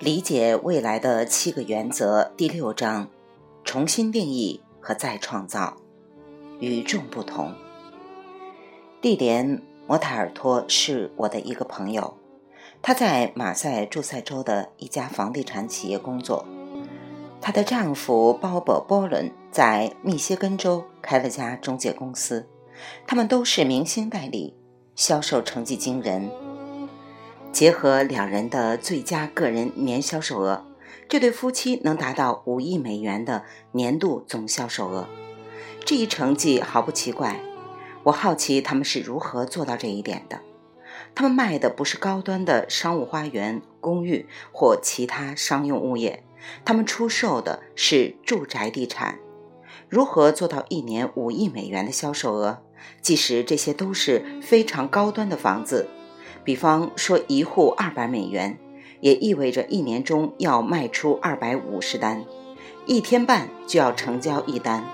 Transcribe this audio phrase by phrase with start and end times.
[0.00, 3.08] 理解未来的七个原则第六章：
[3.62, 5.76] 重新定义和再创造，
[6.58, 7.54] 与众不同。
[9.00, 12.14] 蒂莲·摩塔尔托是我的一个朋友，
[12.82, 16.44] 她在马赛诸塞州的一家房地产企业工作。
[17.40, 22.48] 她的丈夫鲍勃·波伦在密歇根州开了家中介公司，
[23.06, 24.54] 他们都是明星代理，
[24.96, 26.28] 销售成绩惊人。
[27.54, 30.66] 结合两人的最佳个人年销售额，
[31.08, 35.06] 这对夫妻能达到五亿美元的年度总销售额。
[35.84, 37.40] 这一成绩毫不奇怪。
[38.02, 40.40] 我好奇他们是如何做到这一点的。
[41.14, 46.24] 他们卖的不是高端的商务花园、公寓或其他商用物业，
[46.64, 49.20] 他们出售的是住宅地产。
[49.88, 52.64] 如何做到一年五亿美元的销售额？
[53.00, 55.88] 即使这些都是非常高端的房子，
[56.44, 58.58] 比方说一户二百美元，
[59.00, 62.24] 也意味着一年中要卖出二百五十单，
[62.86, 64.84] 一天半就要成交一单。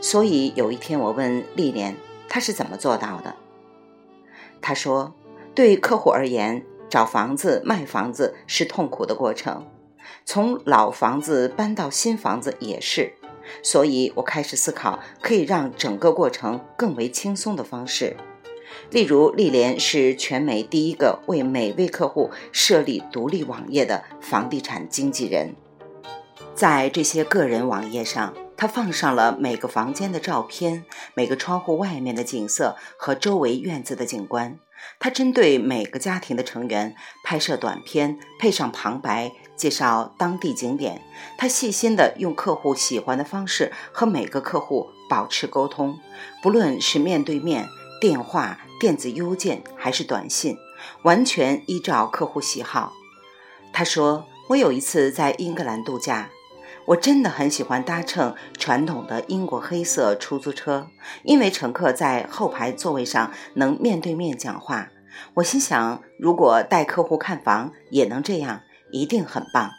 [0.00, 1.96] 所以有一天我问丽莲。
[2.28, 3.36] 他是怎么做到的？
[4.62, 5.12] 他说
[5.54, 9.66] ：“对客户而言，找房子、卖房子是痛苦的过程，
[10.24, 13.12] 从老房子搬到新房子也是。
[13.62, 18.16] 所以我开始思考可以让整个过程更为轻松的方式。
[18.90, 25.54] 例如，丽莲是全美第一个为每位客户设立独立网页的房地产经纪人，
[26.54, 34.60] 在这些个人网页上。”他放上了每个房间的照片，每个窗户外面的景色和周围院子的景观。
[35.00, 41.02] 他针对每个家庭的成员拍摄短片，配上旁白，介绍当地景点。
[41.36, 45.98] 他细心地用客户喜欢的方式和每个客户保持沟通，
[46.40, 47.66] 不论是面对面、
[48.02, 50.58] 电话、电子邮件还是短信，
[51.04, 52.94] 完全依照客户喜好。
[53.72, 56.28] 他说：“我有一次在英格兰度假。”
[56.86, 60.88] 我真的很喜欢搭乘传统的英国黑色出租车，
[61.22, 64.88] 因为乘客在后排座位上能面对面讲话。
[65.34, 69.70] 我心想，如果带客户看房也能这样，一定很棒。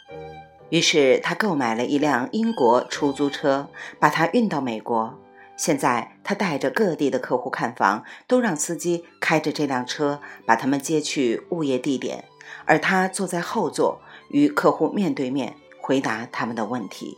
[0.69, 3.67] 于是他购买了一辆英国出租车，
[3.99, 5.19] 把它运到美国。
[5.57, 12.25] 现在他带着各地的客户看房，都让司机开着这辆车把他们接去物业地点，
[12.65, 15.55] 而他坐在后座，与客户面对面。
[15.85, 17.17] 回答他们的问题。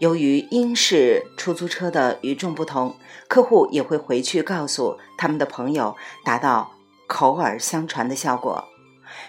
[0.00, 2.94] 由于英式出租车的与众不同，
[3.26, 6.72] 客户也会回去告诉他们的朋友，达到
[7.06, 8.62] 口耳相传的效果。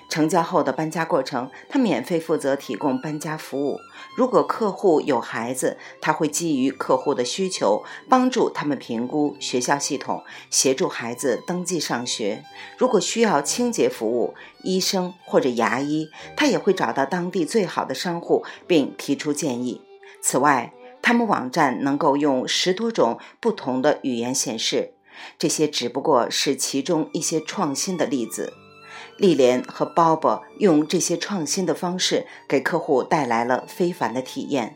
[0.10, 3.80] 成交后的搬家过程，他免费负责提供搬家服务。
[4.16, 12.44] 如果客户有孩子，他会基于客户的需求，帮助他们评估学校系统，协助孩子登记上学。
[12.78, 14.34] 如果需要清洁服务、
[14.64, 19.82] 医生或者牙医，他也会找到当地最好的商户，并提出建议。
[20.22, 24.94] 此外，他们网站能够用十多种不同的语言显示。
[25.40, 28.54] 这些只不过是其中一些创新的例子。
[29.18, 34.76] 丽莲和鲍勃用这些创新的方式给客户带来了非凡的体验。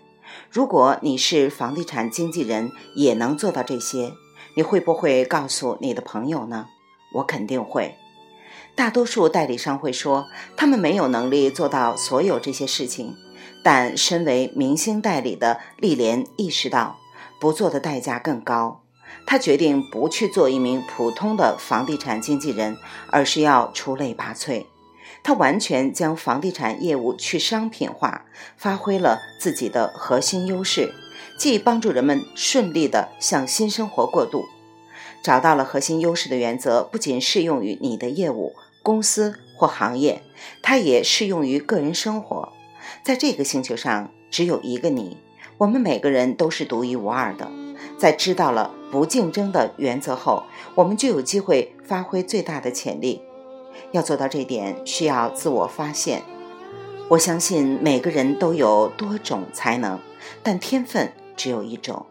[0.50, 4.14] 如果你是房地产经纪人，也能做到这些，
[4.56, 6.68] 你会不会告诉你的朋友呢？
[7.16, 7.96] 我肯定会。
[8.74, 13.16] 大多数代理商会说，他们没有能力做到所有这些事情。
[13.64, 16.98] 但身为明星代理的丽莲意识到，
[17.40, 18.81] 不做的代价更高。
[19.26, 22.78] 他决定不去做一名普通的房地产经纪人，
[23.10, 24.66] 而是要出类拔萃。
[25.24, 28.26] 他完全将房地产业务去商品化，
[28.58, 30.94] 发挥了自己的核心优势，
[31.38, 34.46] 既帮助人们顺利地向新生活过渡。
[35.22, 40.24] 找到了核心优势的原则，不仅适用于你的业务、公司或行业，
[40.64, 42.52] 它也适用于个人生活。
[43.04, 45.18] 在这个星球上，只有一个你，
[45.60, 47.61] 我们每个人都是独一无二的。
[47.98, 50.44] 在知道了不竞争的原则后，
[50.76, 53.22] 我们就有机会发挥最大的潜力。
[53.92, 56.24] 要做到这点，需要自我发现。
[57.10, 60.00] 我相信每个人都有多种才能，
[60.42, 62.06] 但天分只有一种，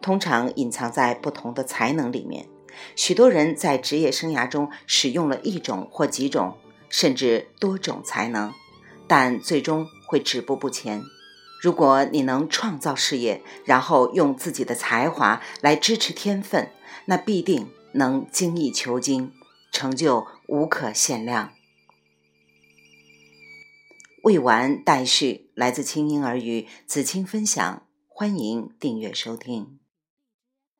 [0.00, 2.46] 通常隐藏在不同的才能里面。
[2.96, 6.56] 许多人在职业生涯中使用了一种或几种，
[6.88, 8.52] 甚至多种才能，
[9.06, 11.02] 但最终会止步不前。
[11.62, 16.72] 如果你能创造事业，然后用自己的才华来支持天分，
[17.04, 19.32] 那必定能精益求精，
[19.70, 21.52] 成就无可限量。
[24.24, 29.81] 未完待续，来自清音儿语子清分享，欢迎订阅收听。